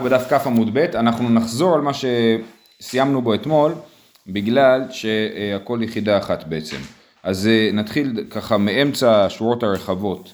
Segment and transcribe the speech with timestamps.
[0.00, 1.90] בדף כ עמוד ב', אנחנו נחזור על מה
[2.80, 3.72] שסיימנו בו אתמול,
[4.26, 6.76] בגלל שהכל יחידה אחת בעצם.
[7.22, 10.32] אז אה, נתחיל ככה מאמצע השורות הרחבות.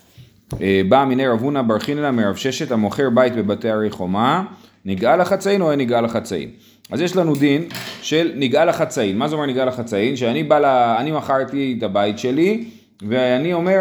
[0.61, 4.45] אה, בא מיני רב הונא בר חיננה מרב ששת המוכר בית בבתי הרי חומה,
[4.85, 6.51] נגאל החצאין או אין נגאל החצאין.
[6.91, 7.65] אז יש לנו דין
[8.03, 9.19] של נגאל החצאין.
[9.19, 10.17] מה זה אומר נגאל החצאין?
[10.17, 10.65] שאני בא, ל...
[11.01, 12.65] אני מכרתי את הבית שלי,
[13.03, 13.81] ואני אומר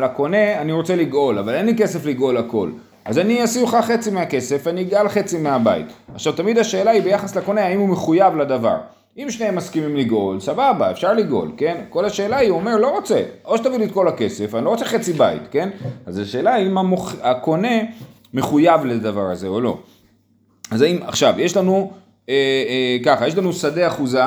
[0.00, 2.70] לקונה, אני רוצה לגאול, אבל אין לי כסף לגאול הכל.
[3.10, 5.86] אז אני אשים לך חצי מהכסף, אני אגאל חצי מהבית.
[6.14, 8.76] עכשיו תמיד השאלה היא ביחס לקונה, האם הוא מחויב לדבר.
[9.18, 11.84] אם שניהם מסכימים לגאול, סבבה, אפשר לגאול, כן?
[11.88, 14.70] כל השאלה היא, הוא אומר, לא רוצה, או שתביא לי את כל הכסף, אני לא
[14.70, 15.68] רוצה חצי בית, כן?
[16.06, 17.14] אז השאלה היא אם המוח...
[17.22, 17.78] הקונה
[18.34, 19.78] מחויב לדבר הזה או לא.
[20.70, 21.92] אז האם, עכשיו, יש לנו,
[22.28, 22.34] אה,
[22.68, 24.24] אה, ככה, יש לנו שדה אחוזה,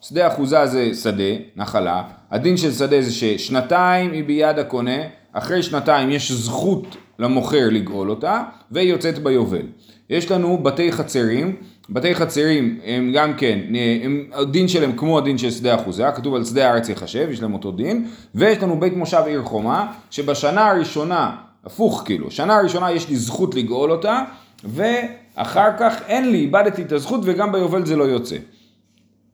[0.00, 4.98] שדה אחוזה זה שדה, נחלה, הדין של שדה זה ששנתיים היא ביד הקונה,
[5.32, 9.66] אחרי שנתיים יש זכות למוכר לגאול אותה, והיא יוצאת ביובל.
[10.10, 11.56] יש לנו בתי חצרים,
[11.90, 13.58] בתי חצרים הם גם כן,
[14.02, 17.54] הם, הדין שלהם כמו הדין של שדה אחוזה, כתוב על שדה הארץ יחשב, יש להם
[17.54, 23.08] אותו דין, ויש לנו בית מושב עיר חומה, שבשנה הראשונה, הפוך כאילו, שנה הראשונה יש
[23.08, 24.24] לי זכות לגאול אותה,
[24.64, 28.36] ואחר כך אין לי, איבדתי את הזכות וגם ביובל זה לא יוצא,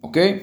[0.03, 0.39] אוקיי?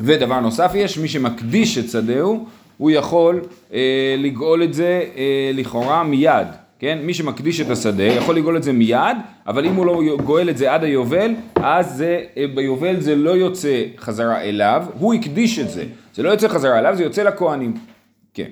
[0.00, 2.46] ודבר נוסף יש, מי שמקדיש את שדהו,
[2.80, 3.40] הוא יכול
[3.72, 6.46] אה, לגאול את זה אה, לכאורה מיד,
[6.78, 6.98] כן?
[7.02, 10.58] מי שמקדיש את השדה יכול לגאול את זה מיד, אבל אם הוא לא גואל את
[10.58, 15.70] זה עד היובל, אז זה, אה, ביובל זה לא יוצא חזרה אליו, הוא הקדיש את
[15.70, 17.74] זה, זה לא יוצא חזרה אליו, זה יוצא לכהנים,
[18.34, 18.48] כן.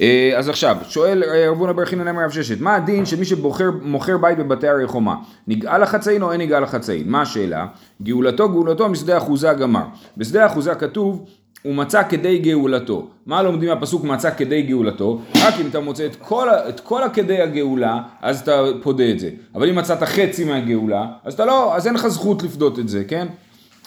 [0.00, 3.24] אה, אז עכשיו, שואל אה, רבונה בר חינן אמר רב ששת, מה הדין של מי
[3.24, 5.16] שמוכר בית בבתי הרי חומה?
[5.48, 7.08] נגאל החצאין או אין נגאל החצאין?
[7.08, 7.66] מה השאלה?
[8.02, 9.84] גאולתו גאולתו משדה אחוזה גמר.
[10.16, 11.26] בשדה אחוזה כתוב
[11.62, 13.06] הוא מצא כדי גאולתו.
[13.26, 15.20] מה לומדים מהפסוק מצא כדי גאולתו?
[15.36, 19.30] רק אם אתה מוצא את כל, את כל הכדי הגאולה, אז אתה פודה את זה.
[19.54, 23.04] אבל אם מצאת חצי מהגאולה, אז אתה לא, אז אין לך זכות לפדות את זה,
[23.04, 23.26] כן?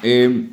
[0.03, 0.47] אמ,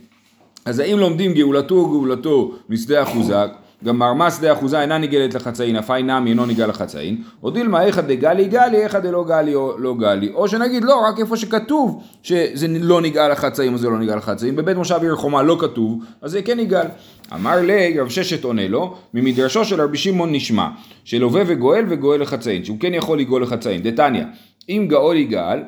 [0.65, 3.37] אז האם לומדים גאולתו או גאולתו משדה אחוזה?
[3.85, 4.03] גם
[4.39, 8.77] שדה אחוזה אינה ניגלת לחצאין, אף נמי אינו ניגל לחצאין, או דילמה איכא דגלי גלי,
[8.77, 13.29] איכא דלא גלי או לא גלי, או שנגיד לא, רק איפה שכתוב שזה לא ניגל
[13.29, 16.57] לחצאין או זה לא ניגל לחצאין, בבית מושב עיר חומה לא כתוב, אז זה כן
[16.57, 16.87] ניגל.
[17.35, 20.69] אמר לי, רב ששת עונה לו, ממדרשו של רבי שמעון נשמע,
[21.05, 24.25] שלווה וגואל וגואל לחצאין, שהוא כן יכול לגאול לחצאין, דתניא,
[24.69, 25.63] אם גאול יגאל,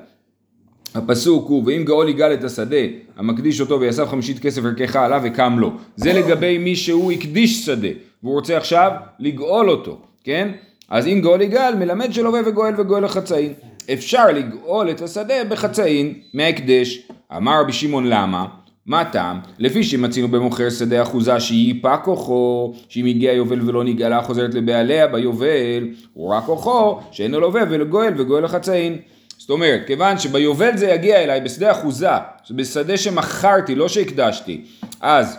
[0.95, 2.77] הפסוק הוא ואם גאול יגאל את השדה
[3.17, 5.73] המקדיש אותו ויסב חמישית כסף ערכך עליו וקם לו.
[5.97, 7.89] זה לגבי מי שהוא הקדיש שדה
[8.23, 10.49] והוא רוצה עכשיו לגאול אותו כן?
[10.91, 13.53] אז אם גאול יגאל מלמד שלווה וגואל וגואל לחצאין
[13.93, 17.09] אפשר לגאול את השדה בחצאין מההקדש.
[17.37, 18.47] אמר רבי שמעון למה?
[18.87, 19.39] מה טעם?
[19.59, 25.07] לפי שמצינו במוכר שדה אחוזה שהיא פא כוחו, שאם הגיע יובל ולא נגאלה חוזרת לבעליה
[25.07, 28.99] ביובל, הוא רק כוחו שאינו לווה ולגואל וגואל לחצאין.
[29.39, 32.09] זאת אומרת, כיוון שביובל זה יגיע אליי בשדה אחוזה,
[32.51, 34.65] בשדה שמכרתי, לא שהקדשתי,
[35.01, 35.39] אז,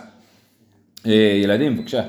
[1.06, 1.12] אה,
[1.42, 2.02] ילדים, בבקשה.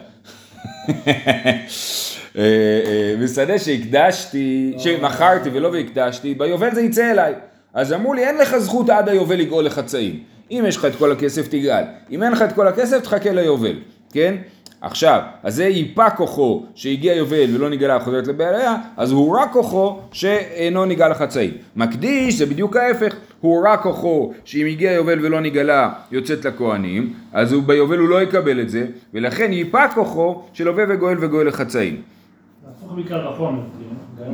[2.37, 2.43] אה,
[2.85, 7.33] אה, בשדה שהקדשתי, שמכרתי ולא והקדשתי, ביובל זה יצא אליי.
[7.73, 10.23] אז אמרו לי, אין לך זכות עד היובל לגאול לחצאים.
[10.51, 13.75] אם יש לך את כל הכסף תגאל, אם אין לך את כל הכסף תחכה ליובל,
[14.11, 14.35] כן?
[14.81, 19.99] עכשיו, אז זה ייפה כוחו שהגיע יובל ולא נגלה חוזרת לבעליה, אז הוא רק כוחו
[20.11, 21.51] שאינו ניגע לחצאי.
[21.75, 27.53] מקדיש זה בדיוק ההפך, הוא רק כוחו שאם הגיע יובל ולא נגלה יוצאת לכהנים, אז
[27.53, 32.01] הוא ביובל הוא לא יקבל את זה, ולכן ייפה כוחו של הווה וגואל וגואל לחצאים.
[32.69, 33.61] הפוך מקל וחומר.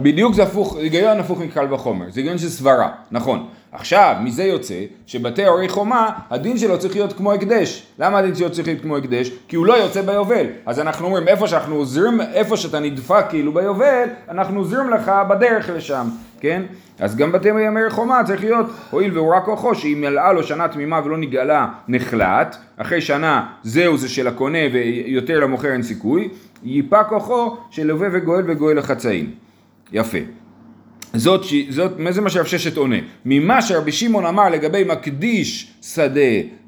[0.01, 3.47] בדיוק זה הפוך, היגיון הפוך מקל וחומר, זה היגיון של סברה, נכון.
[3.71, 4.75] עכשיו, מזה יוצא
[5.07, 7.87] שבתי הורי חומה, הדין שלו צריך להיות כמו הקדש.
[7.99, 9.31] למה הדין שלו צריך להיות כמו הקדש?
[9.47, 10.45] כי הוא לא יוצא ביובל.
[10.65, 15.69] אז אנחנו אומרים, איפה שאנחנו עוזרים, איפה שאתה נדפק כאילו ביובל, אנחנו עוזרים לך בדרך
[15.69, 16.07] לשם,
[16.39, 16.61] כן?
[16.99, 20.67] אז גם בתי הורי חומה צריך להיות, הואיל והוא רק כוחו, שאם מלאה לו שנה
[20.67, 26.29] תמימה ולא נגאלה, נחלט, אחרי שנה זהו זה של הקונה ויותר למוכר אין סיכוי,
[26.63, 29.43] ייפה כוחו של לווה וגואל וגואל לחצאים.
[29.93, 30.17] יפה.
[31.13, 32.95] זאת, זאת, זה מה שרב ששת עונה?
[33.25, 36.21] ממה שרבי שמעון אמר לגבי מקדיש שדה,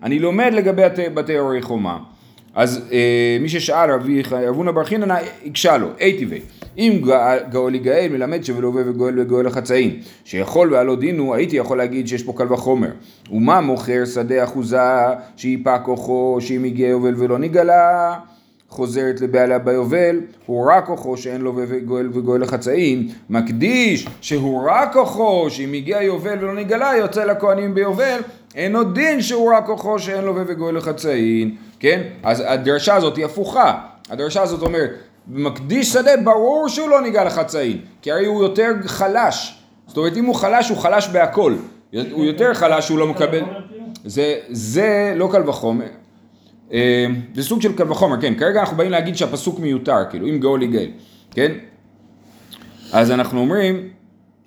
[0.03, 0.81] אני לומד לגבי
[1.13, 1.97] בתי אורי חומה.
[2.55, 6.39] אז אה, מי ששאל רבי אבונה בר חיננה, הקשה לו, אי טבעי,
[6.77, 7.01] אם
[7.49, 12.33] גאול יגאל מלמד שבלווה וגואל וגואל החצאים, שיכול ועלו דינו, הייתי יכול להגיד שיש פה
[12.37, 12.91] קל וחומר.
[13.31, 14.79] ומה מוכר שדה אחוזה,
[15.37, 18.15] שיפה כוחו, שאם הגיע יובל ולא נגלה?
[18.75, 25.45] חוזרת לבעליה ביובל, הוא רק כוחו שאין לו וגואל וגואל לחצאים, מקדיש שהוא רק כוחו
[25.49, 28.19] שאם הגיע יובל ולא נגלה יוצא לכהנים ביובל,
[28.55, 32.01] אין עוד דין שהוא רק כוחו שאין לו וגואל לחצאים, כן?
[32.23, 33.79] אז הדרשה הזאת היא הפוכה,
[34.09, 34.89] הדרשה הזאת אומרת,
[35.27, 40.25] מקדיש שדה ברור שהוא לא ניגע לחצאים, כי הרי הוא יותר חלש, זאת אומרת, אם
[40.25, 41.53] הוא חלש, הוא חלש בהכל.
[42.11, 43.43] הוא יותר חלש שהוא לא מקבל...
[44.05, 45.85] זה, זה לא קל וחומר.
[46.73, 48.33] אה, זה סוג של קל וחומר, כן.
[48.35, 50.89] כרגע אנחנו באים להגיד שהפסוק מיותר, כאילו, אם גאול יגאל,
[51.31, 51.51] כן?
[52.93, 53.89] אז אנחנו אומרים,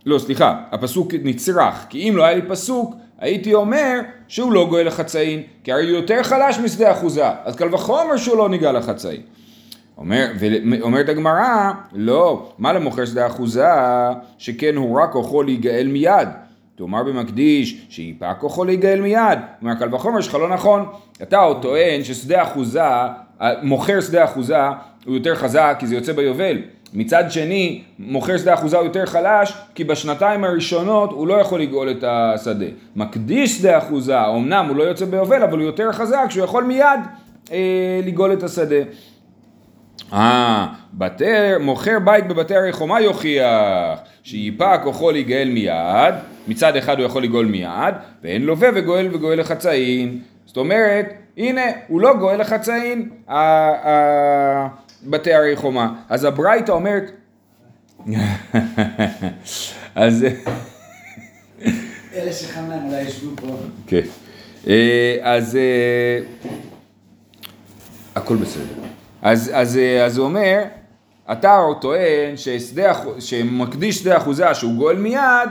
[0.07, 4.87] לא, סליחה, הפסוק נצרך, כי אם לא היה לי פסוק, הייתי אומר שהוא לא גואל
[4.87, 9.21] לחצאין, כי הרי הוא יותר חלש משדה אחוזה, אז קל וחומר שהוא לא ניגע לחצאין.
[9.99, 13.65] אומר, ואומרת הגמרא, לא, מה למוכר שדה אחוזה,
[14.39, 16.29] שכן הוא רק כוחו להיגאל מיד.
[16.79, 19.39] תאמר במקדיש, שיפע כוחו להיגאל מיד.
[19.63, 20.87] אומר, קל וחומר שלך לא נכון.
[21.23, 22.83] אתה עוד טוען ששדה אחוזה,
[23.63, 24.59] מוכר שדה אחוזה,
[25.07, 26.57] הוא יותר חזק כי זה יוצא ביובל.
[26.95, 31.91] מצד שני, מוכר שדה אחוזה הוא יותר חלש, כי בשנתיים הראשונות הוא לא יכול לגאול
[31.91, 32.67] את השדה.
[32.97, 37.01] מקדיש שדה אחוזה, אמנם הוא לא יוצא ביובל, אבל הוא יותר חזק, שהוא יכול מיד
[37.53, 38.83] אה, לגאול את השדה.
[40.13, 40.67] אה,
[41.61, 46.15] מוכר בית בבתי הרי חומה יוכיח שיפע כוחו להיגאל מיד,
[46.49, 50.21] מצד אחד הוא יכול לגאול מיד, ואין לווה וגואל וגואל לחצאין.
[50.47, 51.07] זאת אומרת,
[51.37, 53.09] הנה, הוא לא גואל לחצאין,
[55.03, 55.93] בתי הרי חומה.
[56.09, 57.11] אז הברייתא אומרת...
[59.95, 60.27] אז...
[62.15, 63.57] אלה שחם להם אולי ישבו פה.
[63.87, 64.01] כן.
[64.69, 66.21] אה, אז אה,
[68.15, 68.65] הכל בסדר.
[69.23, 70.63] אז, אז, אה, אז הוא אומר,
[71.33, 75.51] אתה טוען ששדה, שמקדיש שדה אחוזה שהוא גואל מיד,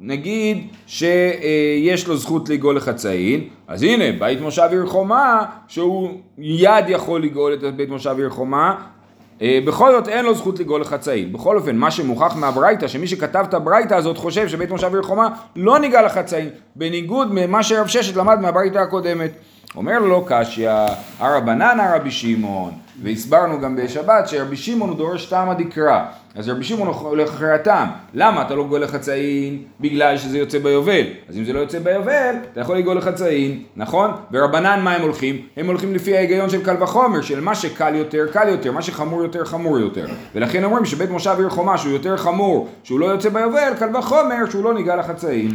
[0.00, 7.22] נגיד שיש לו זכות לגאול לחצאין, אז הנה, בית מושב עיר חומה, שהוא יד יכול
[7.22, 8.74] לגאול את בית מושב עיר חומה,
[9.42, 11.32] אה, בכל זאת אין לו זכות לגאול לחצאין.
[11.32, 15.28] בכל אופן, מה שמוכח מהברייתא, שמי שכתב את הברייתא הזאת חושב שבית מושב עיר חומה
[15.56, 19.30] לא ניגע לחצאין, בניגוד ממה שרב ששת למד מהברייתא הקודמת.
[19.76, 20.70] אומר לו קשיא,
[21.18, 22.72] הרבנן הרבי שמעון,
[23.02, 26.04] והסברנו גם בשבת שרבי שמעון הוא דורש טעמא דקרא,
[26.36, 29.62] אז רבי שמעון הולך אחרי הטעם, למה אתה לא גואל לחצאין?
[29.80, 34.10] בגלל שזה יוצא ביובל, אז אם זה לא יוצא ביובל, אתה יכול לגאול לחצאין, נכון?
[34.32, 35.42] ורבנן מה הם הולכים?
[35.56, 39.22] הם הולכים לפי ההיגיון של קל וחומר, של מה שקל יותר, קל יותר, מה שחמור
[39.22, 43.28] יותר, חמור יותר, ולכן אומרים שבית מושב עיר חומה שהוא יותר חמור, שהוא לא יוצא
[43.28, 45.50] ביובל, קל וחומר שהוא לא ניגע לחצאין.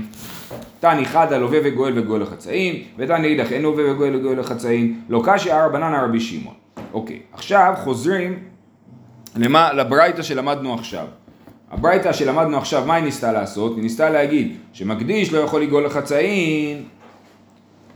[0.79, 5.53] תני חדא לווה וגואל וגואל לחצאין, ותני אידך אין לווה וגואל וגואל לחצאין, לא קשיא
[5.53, 6.55] הרבנן הרבי שמעון.
[6.93, 8.39] אוקיי, עכשיו חוזרים
[9.35, 11.05] למה, לברייתא שלמדנו עכשיו.
[11.71, 13.75] הברייתא שלמדנו עכשיו, מה היא ניסתה לעשות?
[13.75, 16.83] היא ניסתה להגיד שמקדיש לא יכול לגאול לחצאין,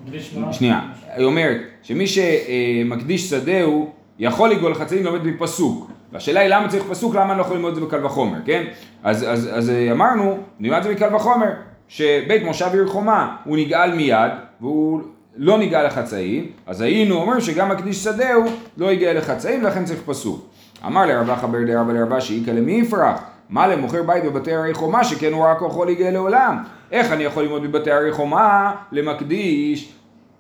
[0.06, 0.54] מקדיש מה?
[0.54, 0.82] שנייה,
[1.16, 5.92] היא אומרת שמי שמקדיש שדהו יכול לגאול לחצאין לומד מפסוק.
[6.12, 8.64] והשאלה היא למה צריך פסוק, למה אני לא יכול ללמוד את זה בקל וחומר, כן?
[9.04, 11.52] אז, אז, אז אמרנו, נלמד את זה בקל וחומר,
[11.88, 14.32] שבית מושב עיר חומה הוא נגאל מיד,
[14.62, 15.02] והוא
[15.38, 18.44] לא נגאל לחצאין, אז היינו אומרים שגם מקדיש שדהו
[18.78, 20.46] לא יגאל לחצאין, ולכן צריך פסוק.
[20.86, 23.22] אמר לרב אחא בר דרבא לרבא שאיכא למי יפרח?
[23.50, 26.64] מה למוכר בית בבתי הרי חומה שכן הוא רק יכול להגיע לעולם?
[26.92, 29.94] איך אני יכול ללמוד בבתי הרי חומה למקדיש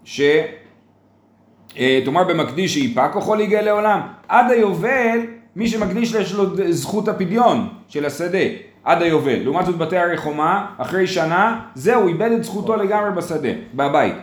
[0.03, 0.21] ש...
[1.77, 4.01] אה, תאמר במקדיש שיפע כוחו להגיע לעולם.
[4.27, 5.19] עד היובל,
[5.55, 8.66] מי שמקדיש יש לו זכות הפדיון של השדה.
[8.87, 9.39] עד היובל.
[9.43, 14.13] לעומת זאת בתי הרי חומה, אחרי שנה, זהו, איבד את זכותו לגמרי בשדה, בבית.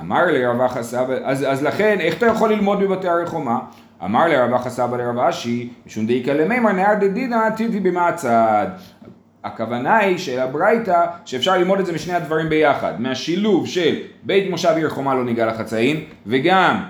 [0.00, 3.58] אמר לרב אחא סבא, אז, אז לכן, איך אתה יכול ללמוד בבתי הרי חומה?
[4.04, 8.66] אמר לרב אחא סבא לרב אשי, משום דאיכא למימר נהר דדינא טיבי במעצד.
[9.44, 14.74] הכוונה היא של הברייתא שאפשר ללמוד את זה משני הדברים ביחד, מהשילוב של בית מושב
[14.76, 16.82] עיר חומה לא ניגע לחצאין וגם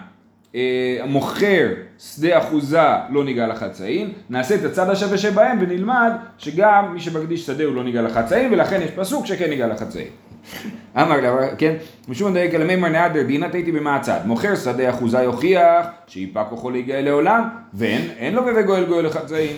[0.57, 7.01] אה, מוכר שדה אחוזה לא ניגע לחצאין, נעשה את הצד השווה שבהם ונלמד שגם מי
[7.01, 10.09] שמקדיש שדה הוא לא ניגע לחצאין ולכן יש פסוק שכן ניגע לחצאין.
[11.03, 11.75] אמר לה, כן,
[12.09, 17.01] משום דאיק אל מימר נהדר דינא תהייתי במעצד, מוכר שדה אחוזה יוכיח שיפע כוחו להגיע
[17.01, 19.57] לעולם ואין אין לו וגואל גואל לחצאין.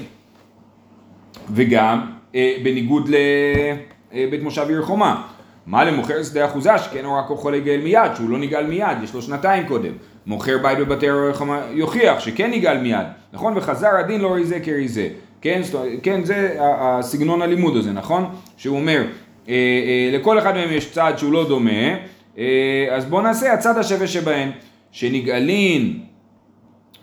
[1.55, 3.11] וגם אה, בניגוד
[4.13, 5.23] לבית מושב עיר חומה.
[5.67, 9.15] מה למוכר שדה אחוזה שכן הוא רק יכול לגאל מיד, שהוא לא נגאל מיד, יש
[9.15, 9.93] לו שנתיים קודם.
[10.29, 13.53] מוכר בית בבתי עיר חומה יוכיח שכן נגאל מיד, נכון?
[13.57, 15.09] וחזר הדין לא ריזה כריזה.
[15.41, 15.61] כן,
[16.03, 18.25] כן, זה הסגנון הלימוד הזה, נכון?
[18.57, 19.03] שהוא אומר,
[19.49, 21.95] אה, אה, לכל אחד מהם יש צד שהוא לא דומה,
[22.39, 24.51] אה, אז בואו נעשה הצד השווה שבהם,
[24.93, 26.01] שנגאלין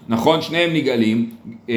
[0.07, 1.29] נכון, שניהם נגאלים,
[1.69, 1.75] אה,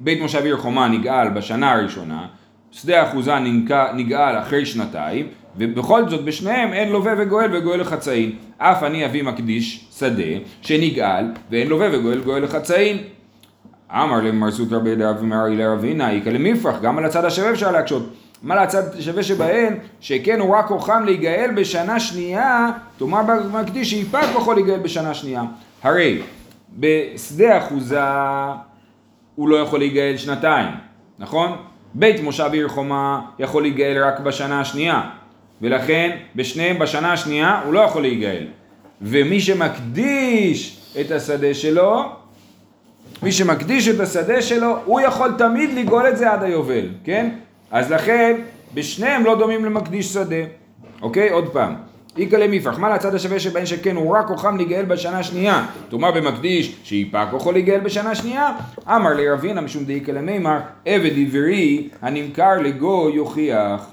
[0.00, 2.26] בית מושב עיר חומה נגאל בשנה הראשונה,
[2.70, 3.32] שדה אחוזה
[3.94, 5.26] נגאל אחרי שנתיים,
[5.58, 8.32] ובכל זאת בשניהם אין לווה וגואל וגואל לחצאין.
[8.58, 10.22] אף אני אביא מקדיש שדה
[10.62, 12.98] שנגאל ואין לווה וגואל גואל לחצאין.
[13.90, 18.12] אמר למר סוטר בדרב ומרי לרבינה, איכא למפרח, גם על הצד השווה אפשר להקשות.
[18.42, 24.52] מה לצד השווה שבהן, שכן הוא רק כוחם להיגאל בשנה שנייה, תאמר במקדיש שיפע כוחו
[24.52, 25.42] להיגאל בשנה שנייה.
[25.82, 26.22] הרי
[26.78, 28.00] בשדה אחוזה
[29.34, 30.68] הוא לא יכול להיגאל שנתיים,
[31.18, 31.56] נכון?
[31.94, 35.02] בית מושב עיר חומה יכול להיגאל רק בשנה השנייה,
[35.62, 38.46] ולכן בשניהם בשנה השנייה הוא לא יכול להיגאל.
[39.02, 42.04] ומי שמקדיש את השדה שלו,
[43.22, 47.30] מי שמקדיש את השדה שלו, הוא יכול תמיד לגאול את זה עד היובל, כן?
[47.70, 48.36] אז לכן,
[48.74, 50.44] בשניהם לא דומים למקדיש שדה.
[51.02, 51.30] אוקיי?
[51.30, 51.74] עוד פעם.
[52.18, 55.66] איכא למיפרח, מה לצד השווה שבהן שכן הוא רק כוחם להיגאל בשנה השנייה?
[55.88, 58.52] תאמר במקדיש שאיפה כוחו להיגאל בשנה השנייה?
[58.88, 63.90] אמר לרבינה משום דאיכא למימר עבד עברי הנמכר לגוי יוכיח.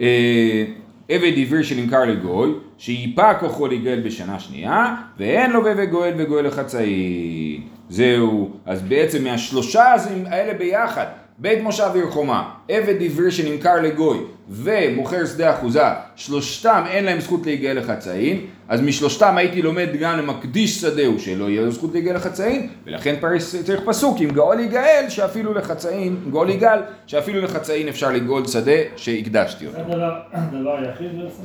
[0.00, 0.64] אה,
[1.08, 7.62] עבד עברי שנמכר לגוי, שאיפה כוחו להיגאל בשנה שנייה, ואין לו וגואל וגואל לחצאין.
[7.88, 9.94] זהו, אז בעצם מהשלושה
[10.26, 11.06] האלה ביחד,
[11.38, 14.18] בית מושב עיר חומה, עבד עברי שנמכר לגוי
[14.50, 15.82] ומוכר שדה אחוזה,
[16.16, 21.62] שלושתם אין להם זכות להיגאל לחצאין, אז משלושתם הייתי לומד גם למקדיש שדהו שלא יהיה
[21.62, 26.78] לו זכות להיגאל לחצאין, ולכן פרס, צריך פסוק עם גאול יגאל שאפילו לחצאין, גאול יגאל
[27.06, 29.76] שאפילו לחצאין אפשר לגאול שדה שהקדשתי אותו.
[29.76, 31.42] זה הדבר הדבר היחיד בעצם,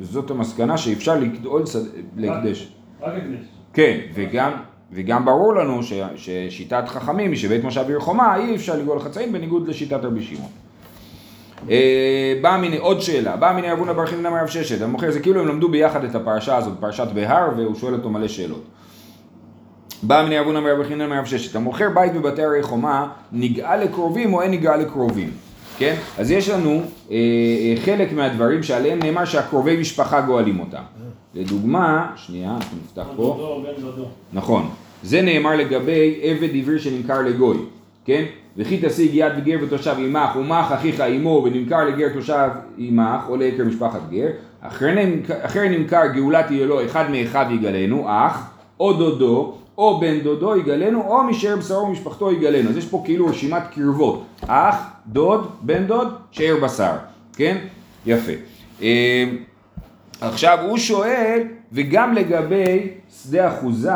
[0.00, 2.72] זאת, המסקנה שאפשר לגאול שדה, להקדש.
[3.00, 3.46] רק הקדש.
[3.72, 4.52] כן, וגם,
[4.92, 9.32] וגם ברור לנו ש, ששיטת חכמים היא שבית מושב עיר חומה אי אפשר לגאול חצאים
[9.32, 10.50] בניגוד לשיטת רבי שמעון.
[11.70, 15.40] אה, באה מיני, עוד שאלה, באה מיני אבונה בר חיננה מרב ששת, המוכר זה כאילו
[15.40, 18.62] הם למדו ביחד את הפרשה הזאת, פרשת בהר, והוא שואל אותו מלא שאלות.
[20.02, 24.42] באה מיני אבונה מרב חיננה מרב ששת, המוכר בית בבתי הרי חומה, נגאל לקרובים או
[24.42, 25.30] אין נגאל לקרובים,
[25.78, 25.96] כן?
[26.18, 26.70] אז יש לנו
[27.10, 30.82] אה, אה, חלק מהדברים שעליהם נאמר שהקרובי משפחה גואלים אותם.
[31.34, 33.22] לדוגמה, שנייה, אנחנו נפתח פה.
[34.32, 34.68] נכון.
[35.02, 37.56] זה נאמר לגבי עבד עברי שנמכר לגוי,
[38.04, 38.24] כן?
[38.60, 42.48] וכי תשיג יד וגר ותושב עמך ומך אחיך עמו ונמכר לגר תושב
[42.78, 44.26] עמך או לעקר משפחת גר.
[44.60, 48.50] אחרי נמכר, גאולה תהיה לו אחד מאחיו יגלנו אח
[48.80, 52.70] או דודו או בן דודו יגלנו או משאר בשרו ומשפחתו יגלנו.
[52.70, 54.24] אז יש פה כאילו רשימת קרבות.
[54.46, 56.92] אח, דוד, בן דוד, שאר בשר.
[57.36, 57.56] כן?
[58.06, 58.32] יפה.
[58.82, 59.24] אה,
[60.20, 62.88] עכשיו הוא שואל, וגם לגבי
[63.22, 63.92] שדה אחוזה,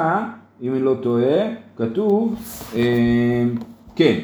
[0.63, 2.35] אם אני לא טועה, כתוב,
[2.77, 3.45] אה,
[3.97, 4.19] כן,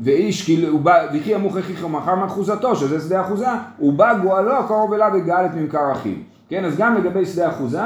[0.00, 4.52] ואיש כאילו, הוא בא, וכי המוך אחיך מחר מאחוזתו, שזה שדה אחוזה, הוא בא גואלו
[4.52, 6.14] הקרוב אליו וגאל את ממכר אחיו.
[6.48, 7.80] כן, אז גם לגבי שדה אחוזה,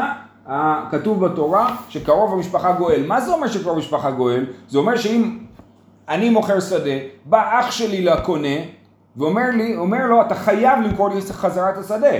[0.90, 3.06] כתוב בתורה שקרוב המשפחה גואל.
[3.06, 4.46] מה זה אומר שקרוב המשפחה גואל?
[4.68, 5.38] זה אומר שאם
[6.08, 6.90] אני מוכר שדה,
[7.24, 8.56] בא אח שלי לקונה,
[9.16, 12.12] ואומר לי, אומר לו, אתה חייב למכור לי חזרה את השדה.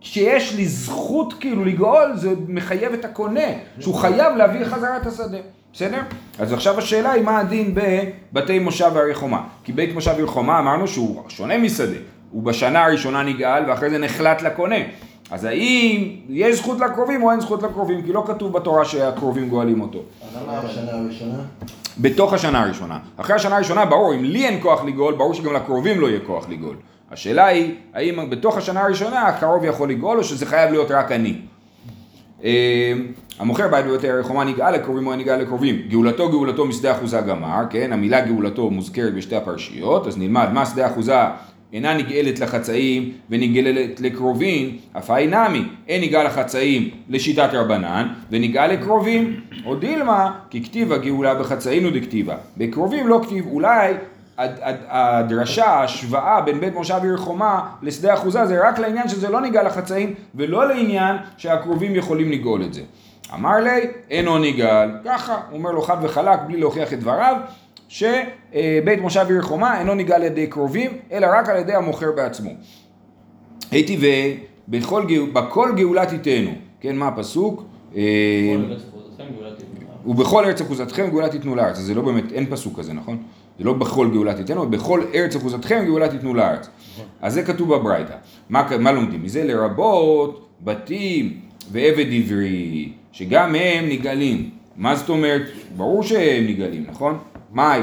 [0.00, 3.40] כשיש לי זכות כאילו לגאול, זה מחייב את הקונה,
[3.80, 5.38] שהוא חייב להביא חזרה את השדה.
[5.72, 6.00] בסדר?
[6.38, 9.42] אז עכשיו השאלה היא מה הדין בבתי מושב והרי חומה.
[9.64, 11.98] כי בית מושב ועיר חומה אמרנו שהוא שונה משדה.
[12.30, 14.76] הוא בשנה הראשונה נגאל ואחרי זה נחלט לקונה.
[15.30, 18.02] אז האם יש זכות לקרובים או אין זכות לקרובים?
[18.02, 19.98] כי לא כתוב בתורה שהקרובים גואלים אותו.
[19.98, 21.38] אז למה השנה הראשונה?
[21.98, 22.98] בתוך השנה הראשונה.
[23.16, 26.48] אחרי השנה הראשונה ברור, אם לי אין כוח לגאול, ברור שגם לקרובים לא יהיה כוח
[26.48, 26.76] לגאול.
[27.10, 31.34] השאלה היא, האם בתוך השנה הראשונה הקרוב יכול לגאול או שזה חייב להיות רק אני.
[33.38, 35.82] המוכר בית בבתי הרי חומה נגאל לקרובים או נגאל לקרובים.
[35.88, 37.92] גאולתו גאולתו משדה אחוזה גמר, כן?
[37.92, 41.16] המילה גאולתו מוזכרת בשתי הפרשיות, אז נלמד מה שדה אחוזה
[41.72, 49.40] אינה נגאלת לחצאים ונגאלת לקרובים, אף היא נמי, אין נגאל לחצאים לשיטת רבנן, ונגאל לקרובים,
[49.64, 52.36] או דילמה, כי כתיבה גאולה בחצאים ודכתיבה.
[52.56, 53.94] בקרובים לא כתיב, אולי
[54.88, 59.62] הדרשה, ההשוואה בין בית מושב עיר חומה לשדה אחוזה זה רק לעניין שזה לא ניגע
[59.62, 62.82] לחצאים ולא לעניין שהקרובים יכולים לגאול את זה.
[63.34, 67.36] אמר לי, אינו ניגל, ככה, הוא אומר לו חד וחלק בלי להוכיח את דבריו,
[67.88, 72.50] שבית מושב עיר חומה אינו ניגע על ידי קרובים, אלא רק על ידי המוכר בעצמו.
[73.70, 73.98] הייתי
[74.68, 76.50] ובכל בכל גאולה תיתנו,
[76.80, 77.64] כן, מה הפסוק?
[77.96, 78.56] אה,
[80.06, 81.78] ובכל ארץ אחוזתכם גאולה תיתנו לארץ.
[81.78, 83.22] אז זה לא באמת, אין פסוק כזה, נכון?
[83.58, 86.68] זה לא בכל גאולה תיתנו, בכל ארץ אחוזתכם גאולה תיתנו לארץ.
[87.20, 88.14] אז זה כתוב בברייתא.
[88.48, 89.44] מה, מה לומדים מזה?
[89.44, 91.40] לרבות בתים
[91.72, 94.50] ועבד עברי, שגם הם נגאלים.
[94.76, 95.42] מה זאת אומרת?
[95.76, 97.18] ברור שהם נגאלים, נכון?
[97.52, 97.80] מאי?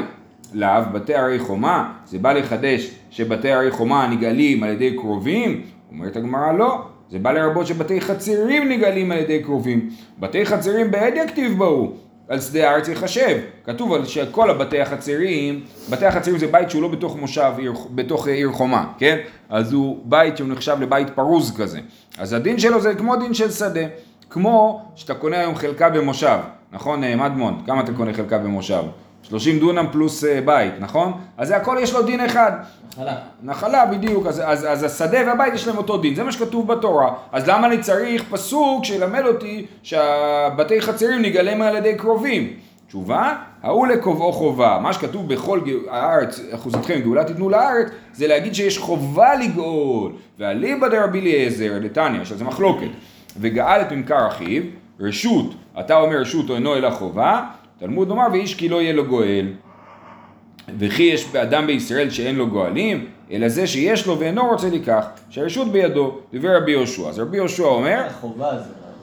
[0.53, 5.61] לאו, בתי הרי חומה, זה בא לחדש שבתי הרי חומה נגאלים על ידי קרובים?
[5.91, 9.89] אומרת הגמרא לא, זה בא לרבות שבתי חצרים נגאלים על ידי קרובים.
[10.19, 11.95] בתי חצרים בעד יכתיב בהו,
[12.27, 13.39] על שדה הארץ יחשב.
[13.65, 18.27] כתוב על שכל הבתי החצרים, בתי החצרים זה בית שהוא לא בתוך מושב, עיר, בתוך
[18.27, 19.17] עיר חומה, כן?
[19.49, 21.79] אז הוא בית שהוא נחשב לבית פרוז כזה.
[22.17, 23.85] אז הדין שלו זה כמו דין של שדה.
[24.29, 26.37] כמו שאתה קונה היום חלקה במושב,
[26.71, 27.61] נכון אה, מדמון?
[27.65, 28.83] כמה אתה קונה חלקה במושב?
[29.23, 31.13] 30 דונם פלוס אה, בית, נכון?
[31.37, 32.51] אז זה הכל יש לו דין אחד.
[32.97, 33.15] נחלה.
[33.43, 37.13] נחלה בדיוק, אז, אז, אז השדה והבית יש להם אותו דין, זה מה שכתוב בתורה.
[37.31, 42.53] אז למה אני צריך פסוק שילמד אותי שהבתי חצרים נגאלים על ידי קרובים?
[42.87, 44.79] תשובה, ההוא לקובעו חובה.
[44.81, 50.11] מה שכתוב בכל הארץ, אחוזתכם גאולה תיתנו לארץ, זה להגיד שיש חובה לגאול.
[50.39, 52.87] ואליבא דרבי אליעזר, דתניא, על זה מחלוקת.
[53.37, 54.63] וגאל את ממכר אחיו,
[54.99, 57.45] רשות, אתה אומר רשות או אינו אלא חובה,
[57.83, 59.47] תלמוד לומר ואיש כי לא יהיה לו גואל.
[60.79, 65.71] וכי יש באדם בישראל שאין לו גואלים, אלא זה שיש לו ואינו רוצה לקח, שהרשות
[65.71, 67.09] בידו, דבר רבי יהושע.
[67.09, 68.51] אז רבי יהושע אומר, החובה.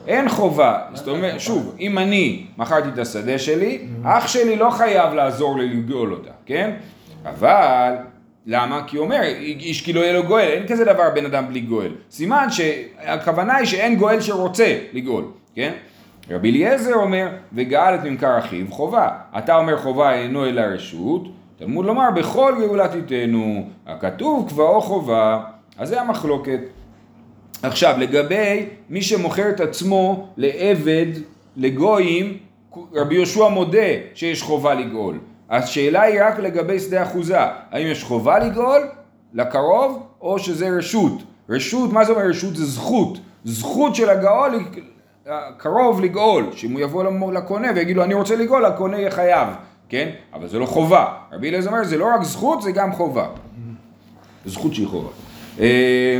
[0.06, 5.14] אין חובה, זאת אומרת, שוב, אם אני מכרתי את השדה שלי, אח שלי לא חייב
[5.14, 6.70] לעזור לי לגאול אותה, כן?
[7.25, 7.94] אבל,
[8.46, 8.82] למה?
[8.87, 11.60] כי הוא אומר, איש כי לא יהיה לו גואל, אין כזה דבר בן אדם בלי
[11.60, 11.92] גואל.
[12.10, 15.72] סימן שהכוונה היא שאין גואל שרוצה לגאול, כן?
[16.30, 19.08] רבי אליעזר אומר, וגאל את ממכר אחיו חובה.
[19.38, 21.22] אתה אומר חובה אינו אלא רשות,
[21.56, 25.44] תלמוד לומר, בכל גאולה תיתנו, הכתוב קבעו חובה,
[25.78, 26.60] אז זה המחלוקת.
[27.62, 31.06] עכשיו, לגבי מי שמוכר את עצמו לעבד,
[31.56, 32.38] לגויים,
[32.94, 35.18] רבי יהושע מודה שיש חובה לגאול.
[35.50, 37.38] השאלה היא רק לגבי שדה אחוזה,
[37.70, 38.88] האם יש חובה לגאול
[39.34, 41.22] לקרוב, או שזה רשות.
[41.49, 42.56] רשות, מה זה אומר רשות?
[42.56, 43.18] זה זכות.
[43.44, 44.54] זכות של הגאול,
[45.30, 49.49] הקרוב לגאול, שאם הוא יבוא לקונה ויגיד לו אני רוצה לגאול, הקונה יהיה חייב,
[49.88, 50.08] כן?
[50.34, 51.06] אבל זה לא חובה.
[51.32, 53.26] רבי אליעזר אומר זה לא רק זכות, זה גם חובה.
[54.46, 55.08] זכות שהיא חובה.
[55.60, 56.18] אה,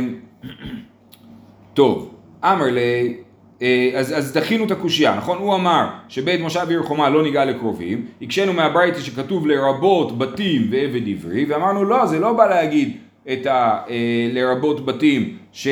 [1.73, 2.13] טוב,
[2.43, 3.17] אמר לי,
[3.61, 5.37] אה, אז, אז דחינו את הקושייה, נכון?
[5.37, 11.07] הוא אמר שבית מושב עיר חומה לא ניגע לקרובים, הקשינו מהברייתא שכתוב לרבות בתים ועבד
[11.07, 12.97] עברי, ואמרנו לא, זה לא בא להגיד
[13.31, 13.79] את ה...
[13.89, 15.67] אה, לרבות בתים ש...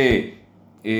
[0.86, 0.92] אה,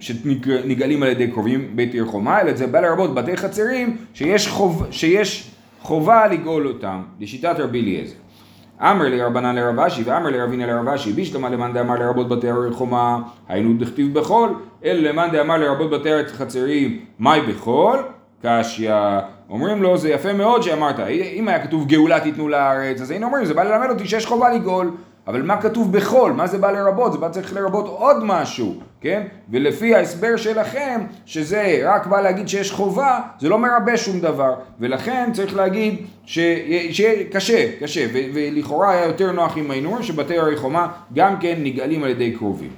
[0.00, 4.86] שנגאלים על ידי קרובים בית עיר חומה, אלא זה בא לרבות בתי חצרים שיש, חוב,
[4.90, 5.50] שיש
[5.82, 8.14] חובה לגאול אותם, לשיטת רבי אליעזר.
[8.80, 13.18] אמר לרבנן לרב אשי ואמר לרבינה לרב אשי בישלמה למאן דאמר לרבות בתי ערי חומה
[13.48, 14.48] היינו דכתיב בכל
[14.84, 17.98] אלא למאן דאמר לרבות בתי ערי חצרים מאי בכל
[18.42, 18.92] קשיא.
[19.50, 21.00] אומרים לו זה יפה מאוד שאמרת
[21.34, 24.54] אם היה כתוב גאולה תיתנו לארץ אז היינו אומרים זה בא ללמד אותי שיש חובה
[24.54, 24.90] לגאול
[25.28, 26.32] אבל מה כתוב בכל?
[26.32, 27.12] מה זה בא לרבות?
[27.12, 29.22] זה בא צריך לרבות עוד משהו, כן?
[29.50, 34.54] ולפי ההסבר שלכם, שזה רק בא להגיד שיש חובה, זה לא מרבה שום דבר.
[34.80, 38.06] ולכן צריך להגיד שיהיה קשה.
[38.12, 42.32] ו- ולכאורה היה יותר נוח אם היינו שבתי הרי חומה גם כן נגאלים על ידי
[42.32, 42.70] קרובים.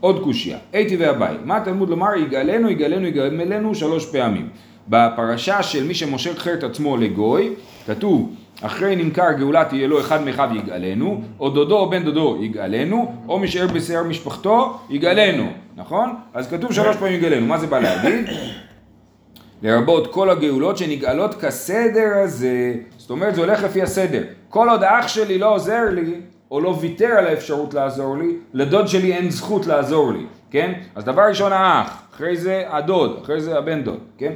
[0.00, 2.14] עוד קושייה, הייתי ואביי, מה התלמוד לומר?
[2.14, 4.48] יגאלנו, יגאלנו, יגאלנו שלוש פעמים.
[4.88, 7.54] בפרשה של מי שמושך חר את עצמו לגוי,
[7.86, 13.14] כתוב אחרי נמכר גאולה תהיה לו אחד מאחיו יגאלנו, או דודו או בן דודו יגאלנו,
[13.28, 15.46] או משאר בשיער משפחתו יגאלנו,
[15.76, 16.14] נכון?
[16.34, 18.26] אז כתוב שלוש פעמים יגאלנו, מה זה בא להגיד?
[19.62, 25.08] לרבות כל הגאולות שנגאלות כסדר הזה, זאת אומרת זה הולך לפי הסדר, כל עוד האח
[25.08, 26.14] שלי לא עוזר לי,
[26.50, 30.72] או לא ויתר על האפשרות לעזור לי, לדוד שלי אין זכות לעזור לי, כן?
[30.94, 34.32] אז דבר ראשון האח, אחרי זה הדוד, אחרי זה הבן דוד, כן?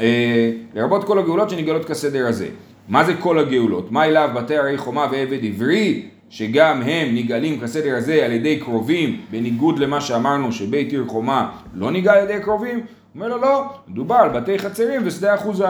[0.00, 2.46] אה, לרבות כל הגאולות שנגאלות כסדר הזה.
[2.88, 3.92] מה זה כל הגאולות?
[3.92, 9.20] מה אליו בתי הרי חומה ועבד עברי, שגם הם נגאלים כסדר הזה על ידי קרובים,
[9.30, 12.80] בניגוד למה שאמרנו שבית עיר חומה לא נגאל על ידי קרובים?
[13.14, 15.68] אומר לו לא, מדובר על בתי חצרים ושדה אחוזה.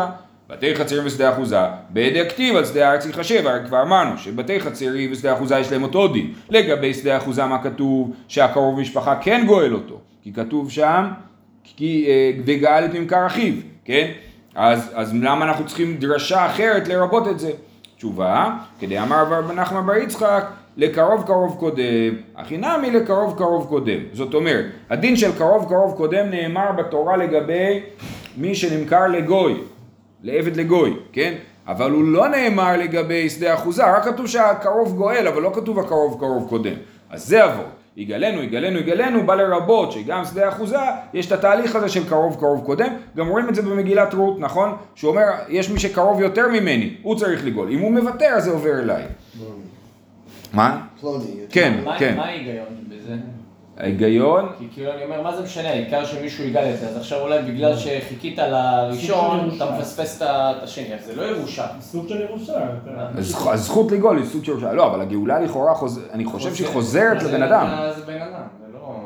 [0.48, 1.58] בתי חצרים ושדה אחוזה,
[1.90, 5.82] בידי הכתיב על שדה הארץ ייחשב, הרי כבר אמרנו שבתי חצרים ושדה אחוזה יש להם
[5.82, 6.32] אותו דין.
[6.50, 8.12] לגבי שדה אחוזה מה כתוב?
[8.28, 11.04] שהקרוב משפחה כן גואל אותו, כי כתוב שם,
[11.64, 14.10] כי אה, וגאל את ממכר אחיו, כן?
[14.56, 17.50] אז, אז למה אנחנו צריכים דרשה אחרת לרבות את זה?
[17.96, 20.44] תשובה, כדי אמר רב נחמן בר יצחק,
[20.76, 23.98] לקרוב קרוב קודם, הכי נמי לקרוב קרוב קודם.
[24.12, 27.80] זאת אומרת, הדין של קרוב קרוב קודם נאמר בתורה לגבי
[28.36, 29.60] מי שנמכר לגוי,
[30.22, 31.34] לעבד לגוי, כן?
[31.66, 36.16] אבל הוא לא נאמר לגבי שדה אחוזה, רק כתוב שהקרוב גואל, אבל לא כתוב הקרוב
[36.20, 36.74] קרוב קודם.
[37.10, 37.75] אז זה אבות.
[37.96, 40.78] יגאלנו, יגאלנו, יגאלנו, בא לרבות שגם שדה אחוזה,
[41.14, 44.76] יש את התהליך הזה של קרוב קרוב קודם, גם רואים את זה במגילת רות, נכון?
[44.94, 48.50] שהוא אומר, יש מי שקרוב יותר ממני, הוא צריך לגאול, אם הוא מוותר אז זה
[48.50, 49.02] עובר אליי.
[50.52, 50.86] מה?
[51.00, 51.24] פלוני.
[51.50, 52.16] כן, כן.
[52.16, 53.14] מה ההיגיון בזה?
[53.76, 57.20] ההיגיון, כי כאילו אני אומר, מה זה משנה, העיקר שמישהו יגאל את זה, אז עכשיו
[57.20, 59.76] אולי בגלל שחיכית לראשון, אתה.
[59.78, 61.66] מפספס את השני, אז זה לא ירושה.
[61.80, 62.52] סוג של ירושה.
[63.46, 65.72] הזכות לגאול היא סוג של ירושה, לא, אבל הגאולה לכאורה,
[66.12, 67.66] אני חושב שהיא חוזרת לבן אדם.
[67.96, 69.00] זה בן אדם, זה לא...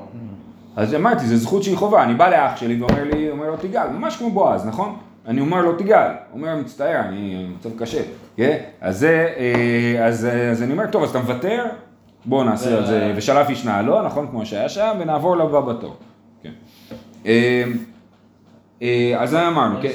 [0.77, 3.87] אז אמרתי, זו זכות שהיא חובה, אני בא לאח שלי ואומר לי, אומר לו תיגל,
[3.93, 4.97] ממש כמו בועז, נכון?
[5.27, 8.03] אני אומר לו תיגל, הוא אומר מצטער, אני מצב קשה,
[8.37, 8.57] כן?
[8.81, 11.65] אז זה, אה, אז, אה, אז אני אומר, טוב, אז אתה מוותר?
[12.25, 14.27] בואו נעשה על זה, ושלף ישנה לו, נכון?
[14.31, 15.97] כמו שהיה שם, ונעבור לבא בתור.
[16.43, 16.51] כן.
[17.27, 17.65] אה,
[18.83, 19.89] אה, אז זה אמרנו, לא כן.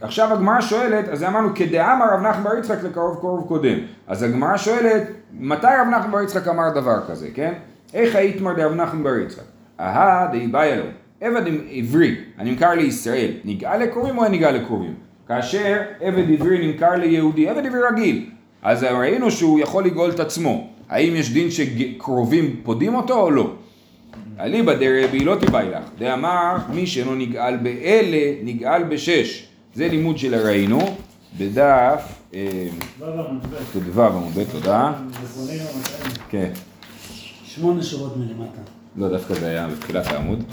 [0.00, 3.78] עכשיו הגמרא שואלת, אז אמרנו כדאמר רב נחמן בר יצחק לקרוב קרוב קודם.
[4.06, 7.52] אז הגמרא שואלת, מתי רב נחמן בר יצחק אמר דבר כזה, כן?
[7.94, 9.42] איך היתמר דרב נחמן בר יצחק?
[9.80, 10.84] אהה דאי באי אלו,
[11.20, 14.94] עבד עברי, הנמכר לישראל, נגאל לקרובים או אין נגאל לקרובים?
[15.28, 18.30] כאשר עבד עברי נמכר ליהודי, עבד עברי רגיל,
[18.62, 20.69] אז ראינו שהוא יכול לגאול את עצמו.
[20.90, 23.52] האם יש דין שקרובים פודים אותו או לא?
[24.40, 29.46] אליבא דרבי לא תיבאי לך, דאמר מי שאינו נגאל באלה, נגאל בשש.
[29.74, 30.80] זה לימוד שראינו
[31.38, 32.02] בדף
[32.34, 33.78] אה, ו' עמוד ב'.
[33.94, 34.92] ט"ו עמוד ב', תודה.
[36.28, 36.50] כן,
[37.44, 38.60] שמונה שורות מלמטה,
[38.96, 40.44] לא דווקא זה היה בתחילת העמוד.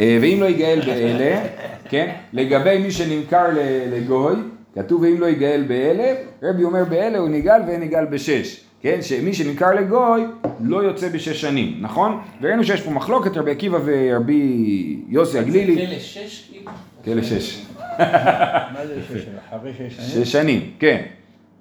[0.00, 1.42] אה, ואם לא יגאל באלה,
[1.88, 3.46] כן, לגבי מי שנמכר
[3.92, 4.36] לגוי,
[4.74, 9.34] כתוב ואם לא יגאל באלה, רבי אומר באלה הוא נגאל ואין נגאל בשש, כן, שמי
[9.34, 10.22] שנמכר לגוי
[10.60, 12.20] לא יוצא בשש שנים, נכון?
[12.40, 16.70] וראינו שיש פה מחלוקת, רבי עקיבא ורבי יוסי הגלילי, כלא שש כאילו?
[17.04, 17.66] כאלה שש,
[17.98, 19.26] מה זה שש?
[19.50, 20.24] אחרי שש שנים?
[20.24, 21.02] שש שנים, כן.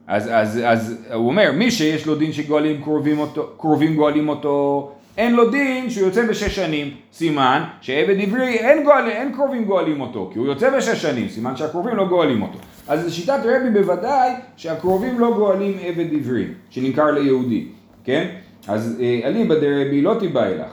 [0.07, 4.91] אז, אז, אז הוא אומר, מי שיש לו דין שגואלים קרובים, אותו, קרובים גואלים אותו,
[5.17, 6.91] אין לו דין שהוא יוצא בשש שנים.
[7.13, 11.57] סימן שעבד עברי אין, גואל, אין קרובים גואלים אותו, כי הוא יוצא בשש שנים, סימן
[11.57, 12.59] שהקרובים לא גואלים אותו.
[12.87, 17.67] אז לשיטת רבי בוודאי שהקרובים לא גואלים עבד עברי, שנמכר ליהודי,
[18.03, 18.27] כן?
[18.67, 20.71] אז אה, אליבא דרבי לא תיבאי לך.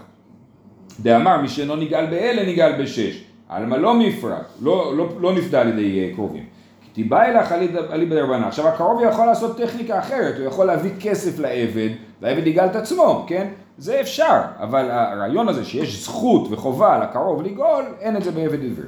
[1.00, 3.24] דאמר מי שאינו נגאל באלה נגאל בשש.
[3.48, 6.44] עלמא לא מפרט, לא, לא, לא נפדה על ידי אה, קרובים.
[6.92, 7.52] תיבא אלך
[7.92, 8.44] אליבא דרבנן.
[8.44, 11.88] עכשיו הקרוב יכול לעשות טכניקה אחרת, הוא יכול להביא כסף לעבד,
[12.22, 13.48] והעבד יגאל את עצמו, כן?
[13.78, 18.86] זה אפשר, אבל הרעיון הזה שיש זכות וחובה לקרוב לגאול, אין את זה בעבד עברי.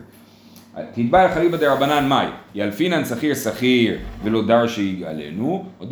[0.93, 5.87] תתבע לך אליבא דרבנן מאי, ילפינן שכיר שכיר ולא דר שיגאלנו, או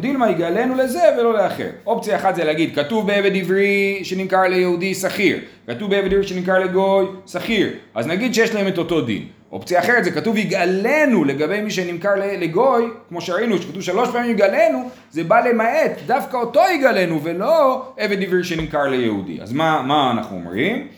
[0.00, 1.68] דילמה יגאלנו לזה ולא לאחר.
[1.86, 7.06] אופציה אחת זה להגיד, כתוב בעבד עברי שנמכר ליהודי שכיר, כתוב בעבד עברי שנמכר לגוי
[7.26, 9.22] שכיר, אז נגיד שיש להם את אותו דין.
[9.52, 14.90] אופציה אחרת זה כתוב יגאלנו לגבי מי שנמכר לגוי, כמו שראינו שכתוב שלוש פעמים יגאלנו,
[15.10, 19.38] זה בא למעט דווקא אותו יגאלנו ולא עבד עברי שנמכר ליהודי.
[19.42, 20.88] אז מה, מה אנחנו אומרים?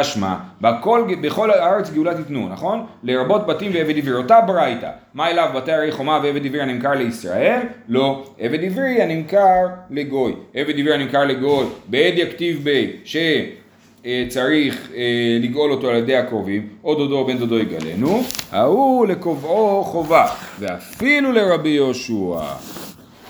[0.00, 2.86] תשמע, בכל, בכל הארץ גאולה תיתנו, נכון?
[3.02, 4.90] לרבות בתים ועבד עברי, אותה ברייתא.
[5.14, 7.60] מה אליו בתי הרי חומה ועבד עברי הנמכר לישראל?
[7.88, 8.24] לא.
[8.38, 10.32] עבד עברי הנמכר לגוי.
[10.54, 16.94] עבד עברי הנמכר לגוי, בעד יכתיב בי, שצריך אה, לגאול אותו על ידי הקרובים, או
[16.94, 20.26] דודו או בן דודו יגאלנו, ההוא לקובעו חובה,
[20.58, 22.40] ואפילו לרבי יהושע,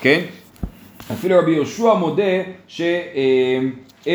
[0.01, 0.21] כן?
[1.13, 3.59] אפילו רבי יהושע מודה שעבד אה,
[4.07, 4.15] אה,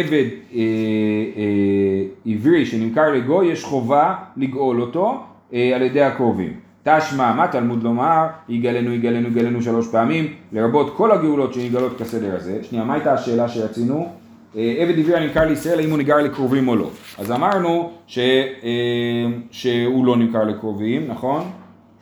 [2.26, 5.24] עברי שנמכר לגוי יש חובה לגאול אותו
[5.54, 6.54] אה, על ידי הקרובים.
[6.84, 8.28] תשמע, מה תלמוד לומר?
[8.50, 12.64] יגאלנו, יגאלנו, יגאלנו שלוש פעמים, לרבות כל הגאולות שנגאלות כסדר הזה.
[12.64, 14.10] שנייה, מה הייתה השאלה שרצינו?
[14.56, 16.90] אה, עבד עברי הנמכר לישראל, האם הוא נגר לקרובים או לא.
[17.18, 21.44] אז אמרנו ש, אה, שהוא לא נמכר לקרובים, נכון?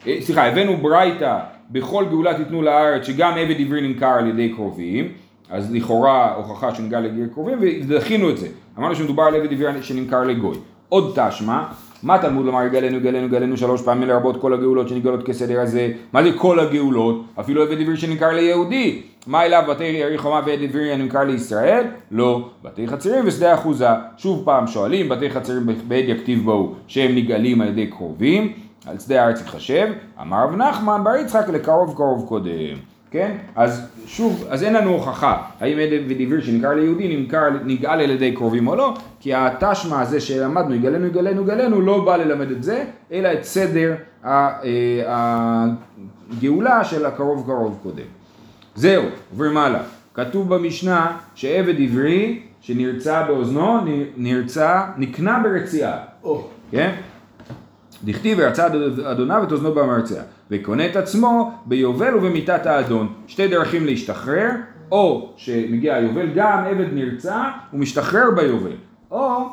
[0.08, 1.40] אה, סליחה, הבאנו ברייתא,
[1.72, 5.08] בכל גאולה תיתנו לארץ, שגם עבד עברי נמכר על ידי קרובים,
[5.50, 8.48] אז לכאורה הוכחה שנגע לגר קרובים, ודחינו את זה.
[8.78, 10.58] אמרנו שמדובר על עבד עברי שנמכר לגוי.
[10.90, 11.64] עוד תשמע,
[12.04, 15.92] מה תלמוד לומר יגאלנו, יגאלנו, יגאלנו שלוש פעמים לרבות כל הגאולות שנגאלות כסדר הזה?
[16.14, 17.26] מה זה כל הגאולות?
[17.40, 19.02] אפילו עבד עברי שנמכר ליהודי.
[19.28, 21.84] מה אליו בתי ירי חומה ועבד עברי הנמכר לישראל?
[22.12, 22.50] לא.
[22.64, 23.88] בתי חצרים ושדה אחוזה.
[24.18, 28.54] שוב פעם שואלים, בתי חצרים בעד יכתיב בו שהם נגאלים על ידי קרובים.
[28.86, 29.88] על שדה הארץ יתחשב,
[30.22, 32.76] אמר רב נחמן בר יצחק לקרוב קרוב קודם,
[33.16, 33.38] כן?
[33.56, 38.32] אז שוב, אז אין לנו הוכחה האם עדב ודביר שנמכר ליהודי נמכר, נגאל על ידי
[38.32, 42.84] קרובים או לא, כי התשמע הזה שלמדנו, יגאלנו, יגאלנו, יגאלנו, לא בא ללמד את זה,
[43.12, 43.96] אלא את סדר
[45.08, 48.06] הגאולה של הקרוב קרוב קודם.
[48.76, 49.82] זהו, עוברים הלאה.
[50.14, 53.80] כתוב במשנה שעבד עברי שנרצה באוזנו,
[54.18, 55.98] נרצה, נקנה ברציעה.
[56.72, 56.92] כן?
[58.06, 58.68] דכתיב וירצה
[59.12, 63.08] אדוניו את אוזנו במרצע, וקונה את עצמו ביובל ובמיתת האדון.
[63.28, 64.50] שתי דרכים להשתחרר,
[64.92, 68.72] או שמגיע היובל, גם עבד נרצע, הוא משתחרר ביובל,
[69.12, 69.50] או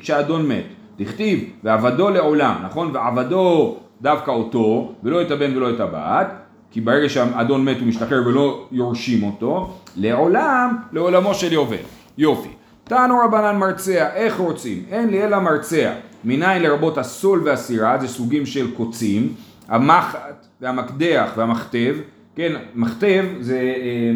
[0.00, 0.64] כשהאדון מת.
[0.98, 2.90] דכתיב ועבדו לעולם, נכון?
[2.92, 6.26] ועבדו דווקא אותו, ולא את הבן ולא את הבת,
[6.70, 11.76] כי ברגע שהאדון מת הוא משתחרר ולא יורשים אותו, לעולם, לעולמו של יובל.
[12.18, 12.48] יופי.
[12.84, 14.82] תנו רבנן מרצע, איך רוצים?
[14.90, 15.92] אין לי אלא מרצע.
[16.26, 19.34] מניין לרבות הסול והסירה, זה סוגים של קוצים,
[19.68, 21.94] המחט והמקדח והמכתב,
[22.36, 24.12] כן, מכתב זה אה,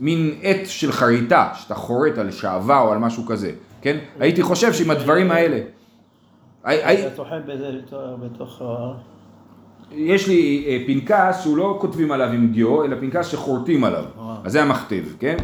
[0.00, 3.98] מין עט של חריטה, שאתה חורט על שעווה או על משהו כזה, כן?
[4.20, 5.60] הייתי חושב שעם הדברים האלה,
[7.06, 7.70] אתה טוחן בזה
[8.22, 8.62] בתוך-
[9.92, 14.36] יש לי אה, פנקס שהוא לא כותבים עליו עם דיו, אלא פנקס שחורטים עליו, אה.
[14.44, 15.36] אז זה המכתב, כן?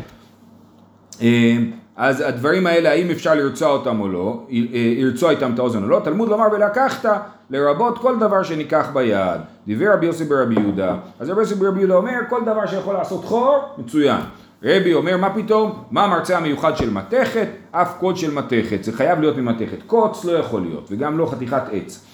[1.98, 5.88] אז הדברים האלה, האם אפשר לרצוע אותם או לא, אה, לרצוע איתם את האוזן או
[5.88, 7.10] לא, תלמוד לומר ולקחת,
[7.50, 9.40] לרבות כל דבר שניקח ביד.
[9.66, 13.24] דיבר רבי יוסי ברבי יהודה, אז רבי יוסי ברבי יהודה אומר, כל דבר שיכול לעשות
[13.24, 14.20] חור, מצוין.
[14.62, 15.84] רבי אומר, מה פתאום?
[15.90, 17.48] מה המרצע המיוחד של מתכת?
[17.70, 19.82] אף קוד של מתכת, זה חייב להיות ממתכת.
[19.86, 22.04] קוץ לא יכול להיות, וגם לא חתיכת עץ.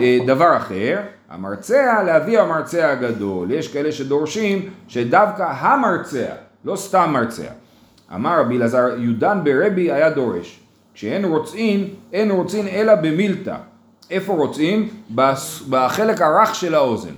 [0.00, 3.50] אה, דבר אחר, המרצע להביא המרצע הגדול.
[3.50, 6.26] יש כאלה שדורשים שדווקא המרצע,
[6.64, 7.65] לא סתם מרצע.
[8.14, 10.60] אמר רבי אלעזר, יודן ברבי היה דורש.
[10.94, 13.56] כשאין רוצין, אין רוצין אלא במילתא.
[14.10, 14.88] איפה רוצין?
[15.70, 17.14] בחלק הרך של האוזן.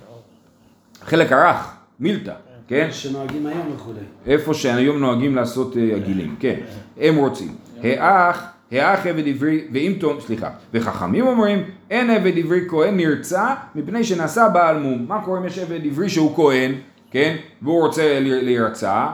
[1.02, 2.32] החלק הרך, מילתא,
[2.68, 2.88] כן?
[2.90, 4.00] שנוהגים היום וכולי.
[4.26, 6.60] איפה שהיום נוהגים לעשות אה, עגילים, כן,
[7.00, 7.54] הם רוצים.
[7.82, 14.04] האח, האח עבד עברי, ואם תום, סליחה, וחכמים אומרים, אין עבד עברי כהן נרצע מפני
[14.04, 15.04] שנעשה בעל מום.
[15.08, 16.72] מה קורה אם יש עבד עברי שהוא כהן,
[17.10, 19.06] כן, והוא רוצה להירצע,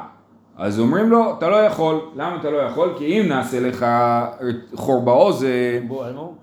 [0.58, 2.00] אז אומרים לו, אתה לא יכול.
[2.16, 2.94] למה אתה לא יכול?
[2.98, 3.86] כי אם נעשה לך
[4.74, 5.86] חור באוזן.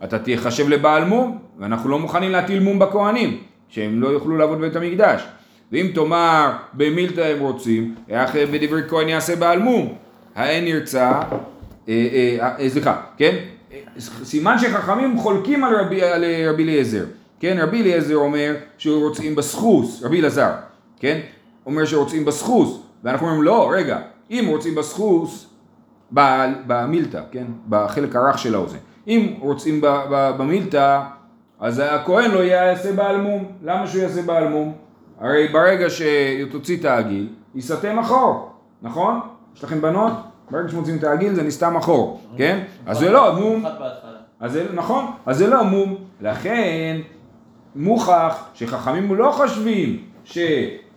[0.03, 3.37] אתה תיחשב לבעל מום, ואנחנו לא מוכנים להטיל מום בכהנים,
[3.69, 5.27] שהם לא יוכלו לעבוד בבית המקדש.
[5.71, 9.93] ואם תאמר במילתא הם רוצים, איך בדברי כהן יעשה בעל מום?
[10.35, 11.21] האין נרצע, אה,
[11.89, 13.35] אה, אה, סליחה, כן?
[13.99, 17.05] סימן שחכמים חולקים על רבי, על רבי אליעזר,
[17.39, 17.57] כן?
[17.61, 20.51] רבי אליעזר אומר שרוצים בסחוס, רבי אלעזר,
[20.99, 21.19] כן?
[21.65, 23.99] אומר שרוצים בסחוס, ואנחנו אומרים לא, רגע,
[24.31, 25.47] אם רוצים בסחוס,
[26.67, 27.45] במילתא, כן?
[27.69, 28.77] בחלק הרך של האוזן.
[29.07, 31.01] אם רוצים במילתא,
[31.59, 33.45] אז הכהן לא יעשה בעל מום.
[33.63, 34.73] למה שהוא יעשה בעל מום?
[35.19, 39.19] הרי ברגע שתוציא את העגיל, ייסתם אחור, נכון?
[39.55, 40.13] יש לכם בנות?
[40.51, 42.63] ברגע שמוציאים את העגיל זה נסתם אחור, כן?
[42.85, 43.65] אז זה לא מום.
[44.39, 46.97] אז זה, נכון, אז זה לא מום, לכן
[47.75, 50.03] מוכח שחכמים לא חושבים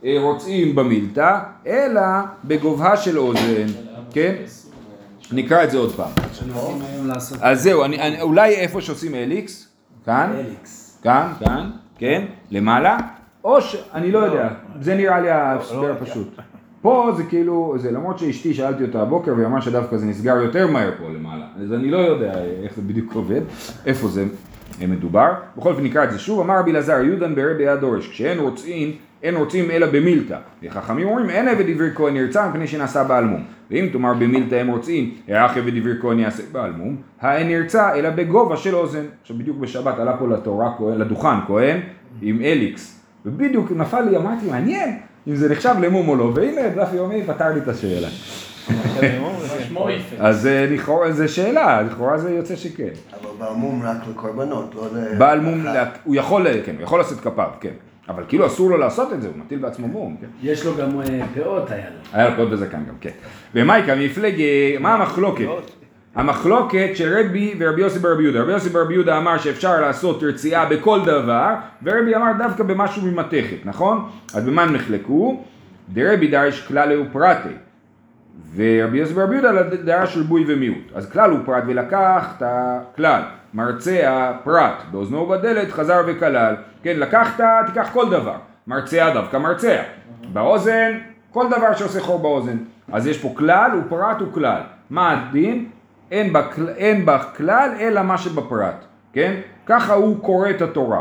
[0.05, 2.01] שרוצים במילתא, אלא
[2.45, 3.67] בגובהה של אוזן,
[4.11, 4.35] כן?
[5.33, 6.11] נקרא את זה עוד פעם.
[7.40, 9.69] אז זהו, אני, אני, אולי איפה שעושים אליקס,
[10.05, 10.99] כאן, אליקס.
[11.03, 12.99] כאן, כאן, כן, למעלה,
[13.45, 13.77] או ש...
[13.95, 14.49] אני לא יודע,
[14.81, 16.29] זה נראה לי ההסבר הפשוט.
[16.83, 20.67] פה זה כאילו, זה למרות שאשתי שאלתי אותה הבוקר והיא אמרה שדווקא זה נסגר יותר
[20.67, 23.40] מהר פה למעלה, אז אני לא יודע איך זה בדיוק עובד,
[23.87, 24.25] איפה זה
[24.88, 25.33] מדובר.
[25.57, 28.93] בכל אופן נקרא את זה שוב, אמר רבי אלעזר, יודן ברבי היה דורש, כשאין רוצים,
[29.25, 30.37] אין רוצים אלא במילתא.
[30.63, 33.45] וחכמים אומרים, אין עבד עברי כהן ירצה מפני שנעשה בעל מום.
[33.71, 38.11] ואם תאמר במילתא הם רוצים, איך עבד עברי כהן יעשה בעל מום, האין ירצה אלא
[38.11, 39.05] בגובה של אוזן.
[39.23, 41.81] עכשיו בדיוק בשבת עלה פה לתורה כהן, לדוכן כהן,
[42.23, 43.01] עם אליקס.
[43.27, 47.49] ובדיוק נפל לי, אמרתי, מעניין אם זה נחשב למום או לא, והנה דף יומי פתר
[47.49, 48.09] לי את השאלה.
[50.19, 52.89] אז אה, לכאורה זה שאלה, לכאורה זה יוצא שכן.
[53.21, 55.19] אבל בעמום רק לקורבנות, לא ל...
[55.19, 55.65] בעל מום,
[56.05, 57.73] הוא יכול, כן, הוא יכול לשאת כפיו, כן.
[58.09, 60.27] אבל כאילו אסור לו לעשות את זה, הוא מטיל בעצמו מום, כן.
[60.43, 61.97] יש לו גם אה, פאות היה לו.
[62.12, 63.11] היה לו פאות בזקן גם, כן.
[63.55, 65.47] ומייקה מפלג, אה, מה המחלוקת?
[66.14, 68.43] המחלוקת של רבי ורבי יוסי ברבי יהודה.
[68.43, 73.57] רבי יוסי ברבי יהודה אמר שאפשר לעשות רציעה בכל דבר, ורבי אמר דווקא במשהו ממתכת,
[73.64, 74.09] נכון?
[74.35, 75.45] אז במה הם נחלקו?
[75.88, 77.49] דרבי דרש כלל ופרטי.
[78.57, 80.93] ורבי יוסי ברבי יהודה דרש ריבוי ומיעוט.
[80.95, 83.23] אז כלל הוא פרט ולקח את הכלל.
[83.55, 86.55] מרצע פרט, באוזנו ובדלת חזר וכלל.
[86.83, 88.37] כן, לקחת, תיקח כל דבר.
[88.67, 89.83] מרצע דווקא מרצע.
[90.33, 90.99] באוזן,
[91.31, 92.57] כל דבר שעושה חור באוזן.
[92.93, 94.61] אז יש פה כלל ופרט וכלל.
[94.90, 95.69] מה הדין?
[96.11, 98.85] אין, בכלל, אין בכלל אלא מה שבפרט.
[99.12, 99.35] כן?
[99.67, 101.01] ככה הוא קורא את התורה.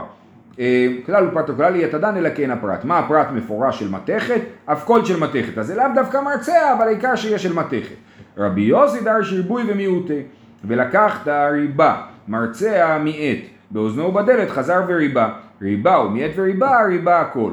[0.59, 2.85] אה, כלל ופרט וכלל יהיה תדן אלא כן הפרט.
[2.85, 4.41] מה הפרט מפורש של מתכת?
[4.65, 5.57] אף קול של מתכת.
[5.57, 7.95] אז זה לאו דווקא מרצע, אבל העיקר שיהיה של מתכת.
[8.37, 10.21] רבי יוסי דרש ריבוי ומיעוטי,
[10.63, 13.39] ולקחת ריבה, מרצע מיעט,
[13.71, 15.29] באוזנו ובדלת חזר וריבה.
[15.61, 17.51] ריבה ומיעט וריבה, ריבה הכל.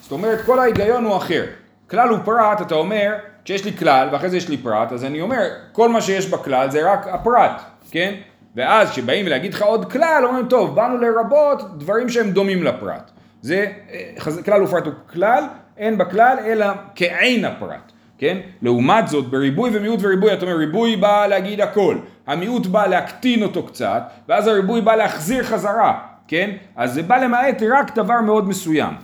[0.00, 1.44] זאת אומרת, כל ההיגיון הוא אחר.
[1.90, 3.12] כלל ופרט, אתה אומר,
[3.44, 6.70] כשיש לי כלל ואחרי זה יש לי פרט, אז אני אומר, כל מה שיש בכלל
[6.70, 8.14] זה רק הפרט, כן?
[8.56, 13.10] ואז כשבאים להגיד לך עוד כלל, אומרים, טוב, באנו לרבות דברים שהם דומים לפרט.
[13.42, 15.44] זה אה, כלל ופרט הוא כלל,
[15.76, 18.38] אין בכלל אלא כעין הפרט, כן?
[18.62, 23.62] לעומת זאת, בריבוי ומיעוט וריבוי, אתה אומר, ריבוי בא להגיד הכל, המיעוט בא להקטין אותו
[23.62, 26.50] קצת, ואז הריבוי בא להחזיר חזרה, כן?
[26.76, 28.94] אז זה בא למעט רק דבר מאוד מסוים.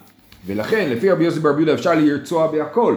[0.47, 2.97] ולכן, לפי רבי יוסי ברבי יהודה אפשר לרצוע בהכל.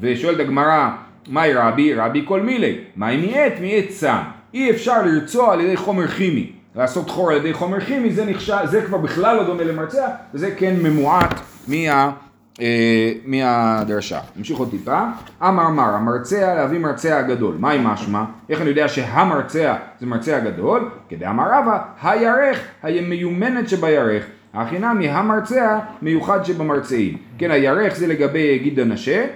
[0.00, 0.88] ושואלת הגמרא,
[1.28, 1.94] מהי רבי?
[1.94, 2.78] רבי כל מילי.
[2.96, 3.52] מהי מיעט?
[3.60, 4.18] מיעט צם.
[4.54, 6.52] אי אפשר לרצוע על ידי חומר כימי.
[6.76, 10.50] לעשות חור על ידי חומר כימי, זה נחשב, זה כבר בכלל לא דומה למרצע, וזה
[10.56, 12.10] כן ממועט מה...
[12.60, 14.20] אה, מהדרשה.
[14.36, 15.02] נמשיך עוד טיפה.
[15.42, 17.54] אמר מר, המרצע להביא מרצע הגדול.
[17.58, 18.24] מהי משמע?
[18.48, 20.90] איך אני יודע שהמרצע זה מרצע הגדול?
[21.08, 24.24] כדאמר רבא, הירך, המיומנת שבירך.
[24.54, 27.16] הכי נמי המרצע מיוחד שבמרצעים.
[27.38, 29.26] כן, הירך זה לגבי גיד הנשה,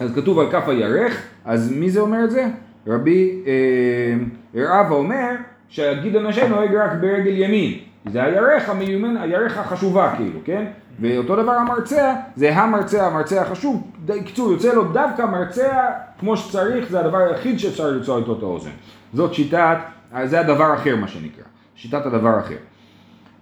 [0.00, 2.46] אז כתוב על כף הירך, אז מי זה אומר את זה?
[2.86, 4.14] רבי אה,
[4.54, 5.30] רבא אומר
[5.68, 7.78] שהגיד הנשה נוהג רק ברגל ימין.
[8.12, 10.64] זה הירך המיומן, הירך החשובה כאילו, כן?
[11.00, 13.82] ואותו דבר המרצע, זה המרצע, המרצע החשוב.
[14.06, 15.86] ד- קיצור, יוצא לו דווקא מרצע
[16.20, 18.70] כמו שצריך, זה הדבר היחיד שאפשר לרצוע איתו את האוזן.
[19.14, 19.76] זאת שיטת,
[20.24, 21.44] זה הדבר אחר מה שנקרא.
[21.76, 22.54] שיטת הדבר אחר.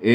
[0.04, 0.10] אה,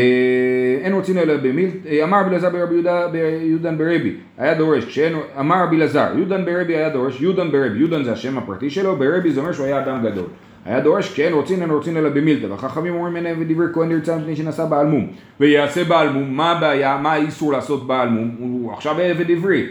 [0.81, 5.13] אין רוצים אלא במילת, אה, אמר רבי אלעזר ברבי יהודה- ביודן ברבי, היה דורש, כשאין,
[5.39, 9.31] אמר רבי אלעזר, יודן ברבי היה דורש, יודן ברבי, יודן זה השם הפרטי שלו, ברבי
[9.31, 10.25] זה אומר שהוא היה אדם גדול.
[10.65, 14.35] היה דורש, כשאין רוצים, אין רוצים אלא במילתא, והחכמים אומרים אין ודברי כהן נרצה מפני
[14.35, 15.07] שנשא בעל מום,
[15.39, 19.67] ויעשה בעל מום, מה הבעיה, מה האיסור לעשות בעל מום, הוא עכשיו עבד עברי.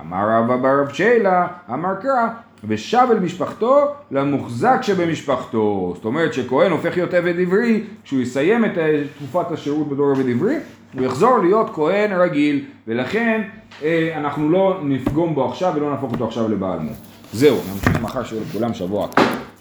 [0.00, 2.28] אמר רב אבא רב שיילה, אמר קרא,
[2.68, 5.92] ושב אל משפחתו למוחזק שבמשפחתו.
[5.94, 10.28] זאת אומרת שכהן הופך להיות עבד עברי, כשהוא יסיים את אה, תקופת השירות בתור עבד
[10.28, 10.56] עברי,
[10.94, 13.42] הוא יחזור להיות כהן רגיל, ולכן
[13.82, 16.94] אה, אנחנו לא נפגום בו עכשיו ולא נהפוך אותו עכשיו לבעל מום.
[17.32, 19.08] זהו, נמשיך מחר שיהיה לכולם שבוע.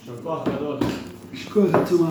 [0.01, 0.77] יישר כוח גדול.
[1.33, 2.09] יש כוח עצום.